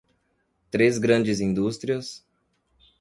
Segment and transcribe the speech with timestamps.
[0.71, 2.25] Três grandes indústrias